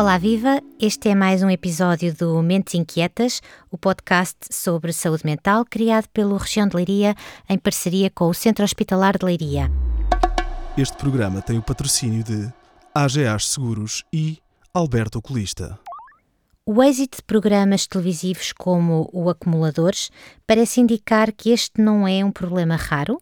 Olá, 0.00 0.16
viva! 0.16 0.62
Este 0.80 1.10
é 1.10 1.14
mais 1.14 1.42
um 1.42 1.50
episódio 1.50 2.14
do 2.14 2.40
Mentes 2.42 2.72
Inquietas, 2.72 3.42
o 3.70 3.76
podcast 3.76 4.34
sobre 4.50 4.94
saúde 4.94 5.26
mental 5.26 5.62
criado 5.62 6.08
pelo 6.08 6.38
Região 6.38 6.66
de 6.66 6.74
Leiria 6.74 7.14
em 7.46 7.58
parceria 7.58 8.08
com 8.08 8.26
o 8.26 8.32
Centro 8.32 8.64
Hospitalar 8.64 9.18
de 9.18 9.26
Leiria. 9.26 9.70
Este 10.74 10.96
programa 10.96 11.42
tem 11.42 11.58
o 11.58 11.62
patrocínio 11.62 12.24
de 12.24 12.50
AGAs 12.94 13.48
Seguros 13.48 14.02
e 14.10 14.38
Alberto 14.72 15.18
Oculista. 15.18 15.78
O 16.66 16.82
êxito 16.82 17.16
de 17.16 17.22
programas 17.22 17.86
televisivos 17.86 18.52
como 18.52 19.08
o 19.14 19.30
Acumuladores 19.30 20.10
parece 20.46 20.80
indicar 20.80 21.32
que 21.32 21.50
este 21.50 21.80
não 21.80 22.06
é 22.06 22.22
um 22.22 22.30
problema 22.30 22.76
raro 22.76 23.18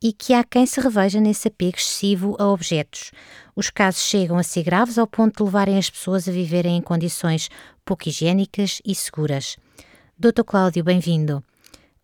e 0.00 0.12
que 0.12 0.34
há 0.34 0.44
quem 0.44 0.66
se 0.66 0.78
reveja 0.78 1.18
nesse 1.18 1.48
apego 1.48 1.78
excessivo 1.78 2.36
a 2.38 2.46
objetos. 2.46 3.10
Os 3.56 3.70
casos 3.70 4.02
chegam 4.02 4.36
a 4.36 4.42
ser 4.42 4.62
graves 4.62 4.98
ao 4.98 5.06
ponto 5.06 5.38
de 5.38 5.42
levarem 5.42 5.78
as 5.78 5.88
pessoas 5.88 6.28
a 6.28 6.32
viverem 6.32 6.76
em 6.76 6.82
condições 6.82 7.48
pouco 7.82 8.08
higiênicas 8.08 8.82
e 8.84 8.94
seguras. 8.94 9.56
Dr. 10.18 10.44
Cláudio, 10.44 10.84
bem-vindo. 10.84 11.42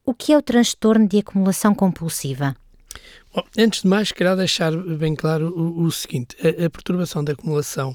O 0.04 0.14
que 0.14 0.32
é 0.32 0.38
o 0.38 0.42
transtorno 0.42 1.06
de 1.06 1.18
acumulação 1.18 1.74
compulsiva? 1.74 2.56
Bom, 3.34 3.42
antes 3.58 3.82
de 3.82 3.88
mais, 3.88 4.10
quero 4.10 4.34
deixar 4.36 4.74
bem 4.74 5.14
claro 5.14 5.52
o, 5.54 5.82
o 5.82 5.92
seguinte: 5.92 6.34
a, 6.42 6.64
a, 6.64 6.70
perturbação 6.70 7.22
da 7.22 7.32
acumulação 7.32 7.94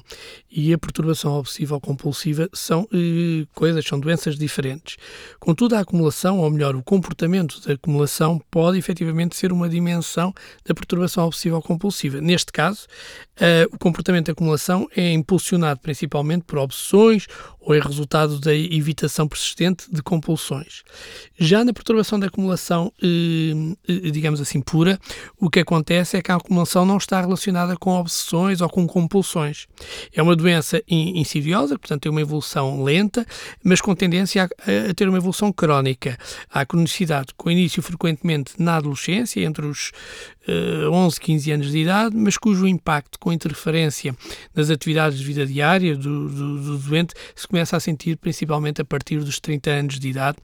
e 0.50 0.72
a 0.72 0.78
perturbação 0.78 1.32
obsessiva 1.32 1.74
ou 1.74 1.80
compulsiva 1.80 2.48
são 2.52 2.88
eh, 2.92 3.44
coisas, 3.52 3.84
são 3.84 3.98
doenças 3.98 4.38
diferentes. 4.38 4.96
Contudo, 5.40 5.74
a 5.74 5.80
acumulação, 5.80 6.38
ou 6.38 6.48
melhor, 6.50 6.76
o 6.76 6.82
comportamento 6.84 7.60
da 7.66 7.74
acumulação, 7.74 8.40
pode 8.48 8.78
efetivamente 8.78 9.34
ser 9.34 9.52
uma 9.52 9.68
dimensão 9.68 10.32
da 10.64 10.72
perturbação 10.72 11.26
obsessiva 11.26 11.56
ou 11.56 11.62
compulsiva. 11.62 12.20
Neste 12.20 12.52
caso, 12.52 12.86
eh, 13.36 13.66
o 13.72 13.78
comportamento 13.78 14.26
da 14.26 14.32
acumulação 14.32 14.88
é 14.96 15.12
impulsionado 15.12 15.80
principalmente 15.80 16.44
por 16.44 16.58
obsessões 16.58 17.26
ou 17.64 17.74
é 17.74 17.80
resultado 17.80 18.38
da 18.38 18.54
evitação 18.54 19.26
persistente 19.26 19.86
de 19.90 20.02
compulsões. 20.02 20.82
Já 21.38 21.64
na 21.64 21.72
perturbação 21.72 22.20
da 22.20 22.26
acumulação, 22.26 22.92
eh, 23.02 23.74
eh, 23.88 24.10
digamos 24.10 24.40
assim, 24.40 24.60
pura, 24.60 24.98
o 25.38 25.50
que 25.50 25.60
acontece 25.60 26.16
é 26.16 26.22
que 26.22 26.30
a 26.30 26.36
acumulação 26.36 26.84
não 26.84 26.96
está 26.96 27.20
relacionada 27.20 27.76
com 27.76 27.90
obsessões 27.98 28.60
ou 28.60 28.68
com 28.68 28.86
compulsões. 28.86 29.66
É 30.14 30.22
uma 30.22 30.36
doença 30.36 30.82
insidiosa, 30.88 31.78
portanto, 31.78 32.02
tem 32.02 32.10
uma 32.10 32.20
evolução 32.20 32.82
lenta, 32.82 33.26
mas 33.62 33.80
com 33.80 33.94
tendência 33.94 34.44
a, 34.44 34.90
a 34.90 34.94
ter 34.94 35.08
uma 35.08 35.18
evolução 35.18 35.52
crónica. 35.52 36.18
Há 36.50 36.64
cronicidade 36.64 37.28
com 37.36 37.50
início 37.50 37.82
frequentemente 37.82 38.54
na 38.58 38.76
adolescência, 38.76 39.40
entre 39.40 39.66
os 39.66 39.92
uh, 40.48 40.90
11, 40.90 41.20
15 41.20 41.52
anos 41.52 41.70
de 41.70 41.78
idade, 41.78 42.16
mas 42.16 42.36
cujo 42.36 42.66
impacto 42.66 43.18
com 43.18 43.32
interferência 43.32 44.14
nas 44.54 44.70
atividades 44.70 45.18
de 45.18 45.24
vida 45.24 45.46
diária 45.46 45.96
do, 45.96 46.28
do, 46.28 46.60
do 46.60 46.78
doente 46.78 47.14
se 47.34 47.46
começa 47.46 47.76
a 47.76 47.80
sentir 47.80 48.16
principalmente 48.16 48.80
a 48.80 48.84
partir 48.84 49.18
dos 49.20 49.38
30 49.40 49.70
anos 49.70 49.98
de 49.98 50.08
idade, 50.08 50.38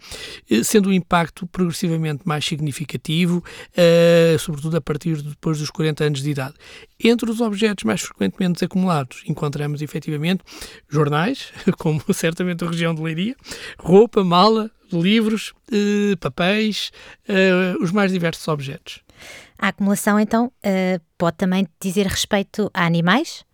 eh, 0.51 0.63
sendo 0.63 0.89
o 0.89 0.93
impacto 0.93 1.47
progressivamente 1.47 2.23
mais 2.25 2.45
significativo, 2.45 3.43
uh, 3.73 4.39
sobretudo 4.39 4.70
a 4.75 4.81
partir 4.81 5.17
de 5.17 5.31
depois 5.31 5.59
dos 5.59 5.71
40 5.71 6.05
anos 6.05 6.23
de 6.23 6.31
idade. 6.31 6.55
Entre 7.03 7.31
os 7.31 7.41
objetos 7.41 7.85
mais 7.85 8.01
frequentemente 8.01 8.65
acumulados, 8.65 9.23
encontramos 9.27 9.83
efetivamente 9.83 10.43
jornais, 10.89 11.53
como 11.79 12.03
certamente 12.13 12.65
a 12.65 12.69
região 12.69 12.95
de 12.95 13.03
Leiria, 13.03 13.37
roupa, 13.79 14.25
mala, 14.25 14.71
livros, 14.93 15.53
uh, 15.73 16.17
papéis, 16.19 16.91
uh, 17.29 17.83
os 17.83 17.93
mais 17.93 18.13
diversos 18.13 18.47
objetos. 18.49 19.01
A 19.59 19.69
acumulação, 19.69 20.19
então, 20.19 20.47
uh, 20.47 21.01
pode 21.19 21.37
também 21.37 21.67
dizer 21.81 22.07
respeito 22.07 22.71
a 22.73 22.87
animais? 22.87 23.45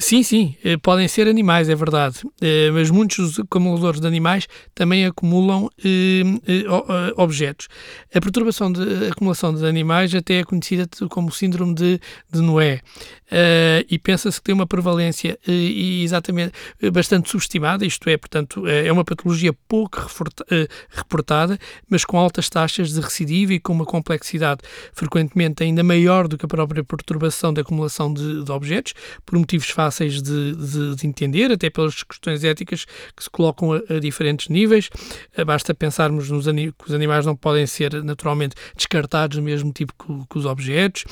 Sim, 0.00 0.22
sim, 0.22 0.54
eh, 0.62 0.76
podem 0.76 1.08
ser 1.08 1.26
animais, 1.26 1.68
é 1.68 1.74
verdade, 1.74 2.20
eh, 2.40 2.70
mas 2.70 2.88
muitos 2.88 3.36
acumuladores 3.40 4.00
de 4.00 4.06
animais 4.06 4.46
também 4.72 5.04
acumulam 5.04 5.68
eh, 5.84 6.22
objetos. 7.16 7.66
A 8.14 8.20
perturbação 8.20 8.70
de 8.70 9.08
acumulação 9.10 9.52
de 9.52 9.66
animais 9.66 10.14
até 10.14 10.34
é 10.34 10.44
conhecida 10.44 10.88
como 11.10 11.32
síndrome 11.32 11.74
de, 11.74 12.00
de 12.32 12.40
Noé 12.40 12.80
e 13.90 13.98
pensa-se 13.98 14.38
que 14.38 14.44
tem 14.44 14.54
uma 14.54 14.66
prevalência 14.66 15.38
exatamente 15.46 16.52
bastante 16.92 17.28
subestimada, 17.28 17.84
isto 17.84 18.08
é, 18.08 18.16
portanto, 18.16 18.66
é 18.66 18.90
uma 18.90 19.04
patologia 19.04 19.52
pouco 19.52 20.00
reportada, 20.90 21.58
mas 21.90 22.04
com 22.06 22.18
altas 22.18 22.48
taxas 22.48 22.92
de 22.92 23.00
recidiva 23.00 23.52
e 23.52 23.60
com 23.60 23.72
uma 23.72 23.84
complexidade 23.84 24.60
frequentemente 24.94 25.62
ainda 25.62 25.82
maior 25.82 26.26
do 26.26 26.38
que 26.38 26.46
a 26.46 26.48
própria 26.48 26.82
perturbação 26.82 27.52
da 27.52 27.60
acumulação 27.60 28.12
de, 28.14 28.44
de 28.44 28.52
objetos, 28.52 28.94
por 29.26 29.38
motivos 29.38 29.68
fáceis 29.68 29.87
fáceis 29.88 30.22
de, 30.22 30.54
de, 30.54 30.96
de, 30.96 31.06
entender, 31.06 31.50
até 31.50 31.70
pelas 31.70 32.02
questões 32.02 32.44
éticas 32.44 32.84
que 33.16 33.22
se 33.22 33.30
colocam 33.30 33.72
a, 33.72 33.94
a 33.94 33.98
diferentes 33.98 34.48
níveis. 34.48 34.90
Eh, 35.34 35.44
basta 35.44 35.74
pensarmos 35.74 36.30
nos 36.30 36.44
que 36.44 36.88
os 36.88 36.94
animais 36.94 37.24
não 37.24 37.34
podem 37.34 37.66
ser 37.66 38.02
naturalmente 38.04 38.54
descartados 38.76 39.38
do 39.38 39.42
mesmo 39.42 39.72
tipo 39.72 39.92
que, 39.94 40.28
que 40.28 40.38
os 40.38 40.44
objetos, 40.44 41.04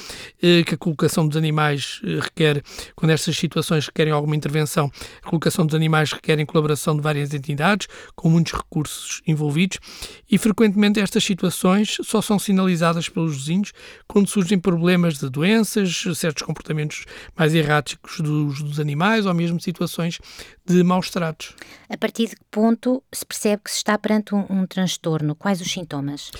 eh, 0.43 0.63
que 0.63 0.75
a 0.75 0.79
colocação 0.79 1.27
dos 1.27 1.37
animais 1.37 2.01
eh, 2.05 2.21
requer, 2.21 2.63
quando 2.95 3.11
estas 3.11 3.37
situações 3.37 3.87
requerem 3.87 4.13
alguma 4.13 4.37
intervenção, 4.37 4.91
a 5.23 5.29
colocação 5.29 5.65
dos 5.65 5.75
animais 5.75 6.13
requerem 6.13 6.45
colaboração 6.45 6.95
de 6.95 7.03
várias 7.03 7.33
entidades, 7.33 7.89
com 8.15 8.29
muitos 8.29 8.53
recursos 8.53 9.23
envolvidos, 9.27 9.79
e 10.31 10.37
frequentemente 10.37 11.01
estas 11.01 11.25
situações 11.25 11.97
só 12.03 12.21
são 12.21 12.39
sinalizadas 12.39 13.09
pelos 13.09 13.37
vizinhos 13.37 13.73
quando 14.07 14.29
surgem 14.29 14.59
problemas 14.59 15.19
de 15.19 15.29
doenças, 15.31 16.05
certos 16.15 16.43
comportamentos 16.43 17.05
mais 17.37 17.55
erráticos 17.55 18.21
dos 18.21 18.66
dos 18.67 18.81
animais 18.81 19.27
ou 19.27 19.35
mesmo 19.35 19.61
situações 19.61 20.19
de 20.67 20.83
maus 20.83 21.11
tratos. 21.11 21.55
A 21.89 21.97
partir 21.97 22.29
de 22.29 22.37
que 22.37 22.45
ponto 22.51 23.03
se 23.13 23.25
percebe 23.25 23.63
que 23.65 23.71
se 23.71 23.77
está 23.77 23.97
perante 23.97 24.35
um, 24.35 24.45
um 24.51 24.67
transtorno? 24.67 25.37
Quais 25.37 25.61
os 25.61 25.71
sintomas? 25.71 26.33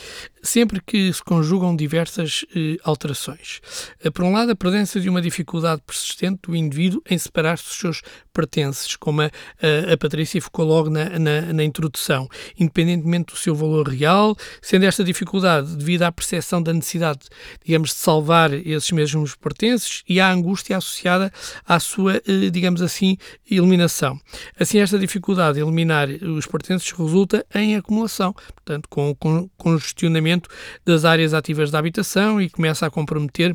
Sempre 0.43 0.81
que 0.85 1.13
se 1.13 1.23
conjugam 1.23 1.77
diversas 1.77 2.45
eh, 2.55 2.77
alterações. 2.83 3.61
Eh, 4.03 4.11
por 4.11 4.25
um 4.25 4.33
lado, 4.33 4.51
a 4.51 4.57
presença 4.57 5.01
de 5.01 5.09
uma 5.09 5.23
dificuldade 5.23 5.83
persistente 5.87 6.41
do 6.43 6.57
indivíduo 6.57 7.01
em 7.09 7.17
separar-se 7.17 7.65
dos 7.65 7.77
seus 7.77 8.03
pertences, 8.33 8.97
como 8.97 9.23
a, 9.23 9.27
a, 9.27 9.93
a 9.93 9.97
Patrícia 9.97 10.43
focou 10.43 10.65
logo 10.65 10.91
na, 10.91 11.19
na, 11.19 11.53
na, 11.53 11.65
introdução, 11.65 12.29
independentemente 12.59 13.33
do 13.33 13.39
seu 13.39 13.55
valor 13.55 13.89
real, 13.89 14.37
sendo 14.61 14.85
esta 14.85 15.05
dificuldade 15.05 15.77
devido 15.77 16.03
à 16.03 16.11
percepção 16.13 16.61
da 16.61 16.73
necessidade, 16.73 17.21
digamos, 17.65 17.91
de 17.91 17.97
salvar 17.97 18.53
esses 18.53 18.91
mesmos 18.91 19.37
pertences 19.37 20.03
e 20.09 20.21
à 20.21 20.31
angústia 20.31 20.77
associada 20.77 21.33
à 21.65 21.79
sua, 21.79 22.17
eh, 22.27 22.51
digamos 22.51 22.83
assim, 22.83 23.17
eliminação. 23.49 24.16
Assim, 24.59 24.79
esta 24.79 24.99
dificuldade 24.99 25.57
de 25.57 25.63
eliminar 25.63 26.09
os 26.09 26.47
pertences 26.47 26.91
resulta 26.93 27.45
em 27.55 27.77
acumulação, 27.77 28.33
portanto, 28.33 28.89
com 28.89 29.11
o 29.11 29.51
congestionamento 29.57 30.49
das 30.85 31.05
áreas 31.05 31.35
ativas 31.35 31.71
da 31.71 31.79
habitação 31.79 32.41
e 32.41 32.51
começa 32.51 32.87
a 32.87 32.91
comprometer 32.91 33.55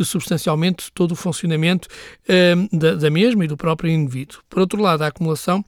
substancialmente 0.00 0.90
todo 0.92 1.12
o 1.12 1.16
funcionamento 1.16 1.88
eh, 2.28 2.54
da, 2.72 2.94
da, 2.94 3.10
mesma 3.10 3.44
e 3.44 3.48
do 3.48 3.56
próprio 3.56 3.90
indivíduo. 3.90 4.40
Por 4.48 4.60
outro 4.60 4.80
lado, 4.80 5.02
a 5.02 5.08
acumulação 5.08 5.64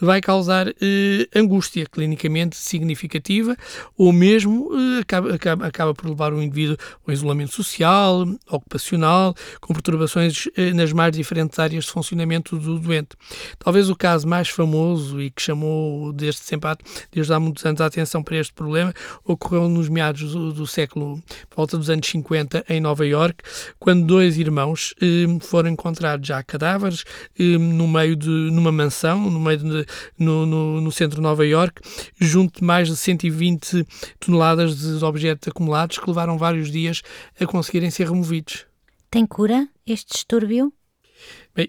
vai 0.00 0.20
causar 0.20 0.68
eh, 0.68 1.28
angústia 1.34 1.86
clinicamente 1.86 2.56
significativa 2.56 3.56
ou 3.96 4.12
mesmo 4.12 4.70
eh, 4.74 5.00
acaba, 5.00 5.34
acaba, 5.34 5.66
acaba, 5.66 5.94
por 5.94 6.08
levar 6.08 6.32
o 6.32 6.42
indivíduo 6.42 6.76
ao 7.06 7.12
isolamento 7.12 7.54
social, 7.54 8.26
ocupacional, 8.48 9.34
com 9.60 9.72
perturbações 9.72 10.48
nas 10.74 10.92
mais 10.92 11.12
diferentes 11.14 11.58
áreas 11.58 11.84
de 11.84 11.90
funcionamento 11.90 12.58
do 12.58 12.78
doente. 12.78 13.10
Talvez 13.58 13.88
o 13.88 13.96
caso 13.96 14.26
mais 14.26 14.48
famoso 14.48 15.20
e 15.20 15.30
que 15.30 15.42
chamou 15.42 16.12
desde 16.12 16.40
sempre, 16.40 16.70
desde 17.12 17.32
há 17.32 17.40
muitos 17.40 17.64
anos, 17.64 17.80
a 17.80 17.86
atenção 17.86 18.22
para 18.22 18.36
este 18.36 18.52
problema 18.52 18.92
ocorreu 19.24 19.68
nos 19.68 19.88
meados 19.88 20.32
do, 20.32 20.52
do 20.52 20.66
século, 20.66 21.22
volta 21.54 21.76
dos 21.76 21.90
anos 21.90 22.06
50, 22.08 22.64
em 22.68 22.80
Nova 22.80 23.06
York, 23.06 23.42
quando 23.78 24.06
dois 24.06 24.38
irmãos 24.38 24.94
eh, 25.00 25.26
foram 25.40 25.70
encontrados 25.70 26.26
já 26.26 26.42
cadáveres 26.42 27.04
eh, 27.38 27.58
no 27.58 27.86
meio 27.88 28.16
de 28.16 28.28
numa 28.28 28.72
mansão, 28.72 29.30
no 29.30 29.40
meio 29.40 29.58
de, 29.58 29.86
no, 30.18 30.46
no, 30.46 30.80
no, 30.80 30.92
centro 30.92 31.16
de 31.16 31.22
Nova 31.22 31.46
York, 31.46 31.80
junto 32.20 32.60
de 32.60 32.64
mais 32.64 32.88
de 32.88 32.96
120 32.96 33.86
toneladas 34.18 34.78
de 34.78 35.04
objetos 35.04 35.48
acumulados 35.48 35.98
que 35.98 36.08
levaram 36.08 36.38
vários 36.38 36.70
dias 36.70 37.02
a 37.40 37.46
conseguirem 37.46 37.90
ser 37.90 38.08
removidos. 38.08 38.66
Tem 39.10 39.26
cura 39.26 39.68
este 39.86 40.12
distúrbio? 40.12 40.72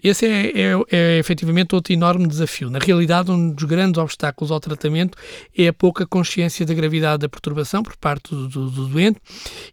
Esse 0.04 0.26
é, 0.26 0.52
é, 0.54 0.72
é, 0.90 1.18
efetivamente 1.18 1.74
outro 1.74 1.92
enorme 1.92 2.26
desafio. 2.28 2.70
Na 2.70 2.78
realidade, 2.78 3.30
um 3.30 3.50
dos 3.50 3.64
grandes 3.64 3.98
obstáculos 3.98 4.52
ao 4.52 4.60
tratamento 4.60 5.18
é 5.56 5.68
a 5.68 5.72
pouca 5.72 6.06
consciência 6.06 6.64
da 6.64 6.72
gravidade 6.72 7.22
da 7.22 7.28
perturbação 7.28 7.82
por 7.82 7.96
parte 7.96 8.30
do, 8.30 8.46
do, 8.46 8.70
do 8.70 8.86
doente 8.86 9.18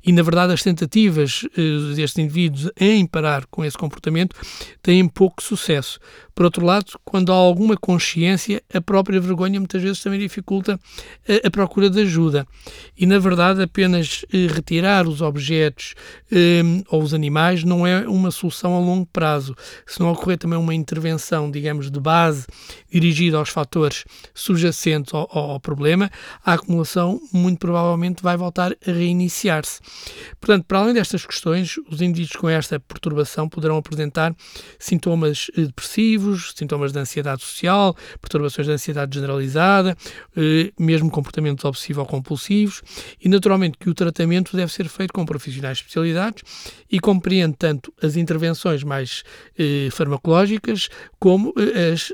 e, 0.03 0.11
na 0.11 0.23
verdade, 0.23 0.53
as 0.53 0.63
tentativas 0.63 1.47
eh, 1.55 1.95
destes 1.95 2.17
indivíduos 2.17 2.71
em 2.79 3.05
parar 3.05 3.45
com 3.45 3.63
esse 3.63 3.77
comportamento 3.77 4.35
têm 4.81 5.07
pouco 5.07 5.43
sucesso. 5.43 5.99
Por 6.33 6.45
outro 6.45 6.63
lado, 6.63 6.99
quando 7.03 7.31
há 7.31 7.35
alguma 7.35 7.75
consciência, 7.75 8.61
a 8.71 8.79
própria 8.79 9.19
vergonha 9.19 9.59
muitas 9.59 9.81
vezes 9.81 10.03
também 10.03 10.19
dificulta 10.19 10.79
a, 11.27 11.47
a 11.47 11.49
procura 11.49 11.89
de 11.89 12.01
ajuda. 12.01 12.45
E, 12.95 13.05
na 13.05 13.17
verdade, 13.19 13.61
apenas 13.61 14.23
eh, 14.33 14.47
retirar 14.47 15.07
os 15.07 15.21
objetos 15.21 15.95
eh, 16.31 16.61
ou 16.89 17.01
os 17.01 17.13
animais 17.13 17.63
não 17.63 17.85
é 17.85 18.07
uma 18.07 18.31
solução 18.31 18.75
a 18.75 18.79
longo 18.79 19.07
prazo. 19.07 19.55
Se 19.85 19.99
não 19.99 20.06
ocorrer 20.11 20.37
também 20.37 20.57
uma 20.57 20.73
intervenção, 20.73 21.49
digamos, 21.49 21.89
de 21.91 21.99
base 21.99 22.45
dirigida 22.91 23.37
aos 23.37 23.49
fatores 23.49 24.05
subjacentes 24.33 25.13
ao, 25.13 25.27
ao 25.31 25.59
problema, 25.59 26.09
a 26.43 26.53
acumulação 26.53 27.19
muito 27.31 27.59
provavelmente 27.59 28.23
vai 28.23 28.37
voltar 28.37 28.71
a 28.71 28.91
reiniciar-se. 28.91 29.79
Portanto, 30.39 30.65
para 30.65 30.79
além 30.79 30.93
destas 30.93 31.25
questões, 31.25 31.75
os 31.89 32.01
indivíduos 32.01 32.35
com 32.35 32.49
esta 32.49 32.79
perturbação 32.79 33.49
poderão 33.49 33.77
apresentar 33.77 34.35
sintomas 34.79 35.51
eh, 35.57 35.61
depressivos, 35.61 36.53
sintomas 36.55 36.91
de 36.91 36.99
ansiedade 36.99 37.41
social, 37.41 37.95
perturbações 38.21 38.67
de 38.67 38.73
ansiedade 38.73 39.15
generalizada, 39.15 39.95
eh, 40.35 40.71
mesmo 40.79 41.09
comportamentos 41.11 41.65
obsessivo-compulsivos, 41.65 42.81
e 43.23 43.29
naturalmente 43.29 43.77
que 43.77 43.89
o 43.89 43.93
tratamento 43.93 44.55
deve 44.55 44.71
ser 44.71 44.87
feito 44.87 45.13
com 45.13 45.25
profissionais 45.25 45.79
especializados 45.79 46.43
e 46.89 46.99
compreende 46.99 47.55
tanto 47.57 47.93
as 48.01 48.15
intervenções 48.15 48.83
mais 48.83 49.23
eh, 49.57 49.86
farmacológicas 49.91 50.89
como 51.19 51.53
as, 51.93 52.13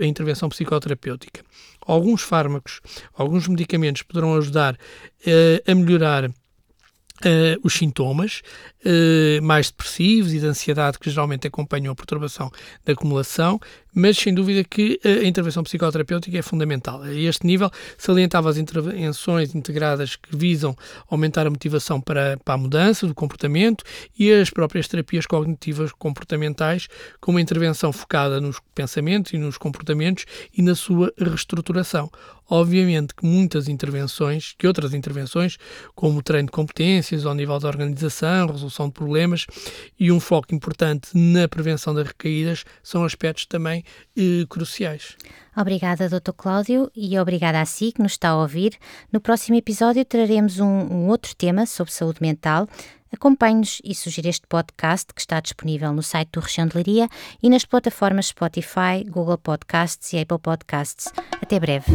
a 0.00 0.04
intervenção 0.04 0.48
psicoterapêutica. 0.48 1.42
Alguns 1.86 2.22
fármacos, 2.22 2.80
alguns 3.14 3.48
medicamentos 3.48 4.02
poderão 4.02 4.34
ajudar 4.36 4.78
a 5.66 5.74
melhorar 5.74 6.30
Uh, 7.18 7.58
os 7.64 7.74
sintomas 7.74 8.42
uh, 8.84 9.42
mais 9.42 9.72
depressivos 9.72 10.32
e 10.32 10.38
de 10.38 10.46
ansiedade 10.46 11.00
que 11.00 11.10
geralmente 11.10 11.48
acompanham 11.48 11.90
a 11.90 11.94
perturbação 11.96 12.48
da 12.84 12.92
acumulação, 12.92 13.58
mas 13.98 14.16
sem 14.16 14.32
dúvida 14.32 14.62
que 14.62 15.00
a 15.04 15.24
intervenção 15.24 15.64
psicoterapêutica 15.64 16.38
é 16.38 16.42
fundamental. 16.42 17.02
A 17.02 17.12
este 17.12 17.44
nível, 17.44 17.70
salientava 17.98 18.48
as 18.48 18.56
intervenções 18.56 19.54
integradas 19.54 20.14
que 20.14 20.36
visam 20.36 20.76
aumentar 21.10 21.46
a 21.46 21.50
motivação 21.50 22.00
para, 22.00 22.38
para 22.44 22.54
a 22.54 22.58
mudança 22.58 23.06
do 23.06 23.14
comportamento 23.14 23.84
e 24.18 24.32
as 24.32 24.50
próprias 24.50 24.86
terapias 24.86 25.26
cognitivas 25.26 25.90
comportamentais, 25.92 26.86
com 27.20 27.32
uma 27.32 27.40
intervenção 27.40 27.92
focada 27.92 28.40
nos 28.40 28.60
pensamentos 28.74 29.32
e 29.32 29.38
nos 29.38 29.58
comportamentos 29.58 30.24
e 30.56 30.62
na 30.62 30.74
sua 30.74 31.12
reestruturação. 31.18 32.10
Obviamente 32.50 33.14
que 33.14 33.26
muitas 33.26 33.68
intervenções, 33.68 34.54
que 34.56 34.66
outras 34.66 34.94
intervenções, 34.94 35.58
como 35.94 36.18
o 36.18 36.22
treino 36.22 36.46
de 36.46 36.52
competências 36.52 37.26
ao 37.26 37.34
nível 37.34 37.58
da 37.58 37.68
organização, 37.68 38.46
resolução 38.46 38.86
de 38.86 38.94
problemas 38.94 39.44
e 40.00 40.10
um 40.10 40.18
foco 40.18 40.54
importante 40.54 41.10
na 41.14 41.46
prevenção 41.46 41.94
das 41.94 42.06
recaídas, 42.06 42.64
são 42.82 43.04
aspectos 43.04 43.44
também 43.44 43.84
cruciais. 44.48 45.16
Obrigada, 45.56 46.08
Dr. 46.08 46.32
Cláudio, 46.36 46.90
e 46.94 47.18
obrigada 47.18 47.60
a 47.60 47.64
si 47.64 47.92
que 47.92 48.02
nos 48.02 48.12
está 48.12 48.30
a 48.30 48.36
ouvir. 48.36 48.76
No 49.12 49.20
próximo 49.20 49.56
episódio 49.56 50.04
traremos 50.04 50.60
um, 50.60 50.66
um 50.66 51.08
outro 51.08 51.34
tema 51.34 51.66
sobre 51.66 51.92
saúde 51.92 52.18
mental. 52.20 52.68
Acompanhe-nos 53.12 53.80
e 53.84 53.94
sugira 53.94 54.28
este 54.28 54.46
podcast 54.46 55.12
que 55.14 55.20
está 55.20 55.40
disponível 55.40 55.92
no 55.92 56.02
site 56.02 56.30
do 56.32 56.40
Região 56.40 56.66
de 56.66 56.74
Leiria 56.76 57.08
e 57.42 57.48
nas 57.48 57.64
plataformas 57.64 58.26
Spotify, 58.26 59.04
Google 59.08 59.38
Podcasts 59.38 60.12
e 60.12 60.18
Apple 60.18 60.38
Podcasts. 60.38 61.12
Até 61.40 61.58
breve. 61.58 61.86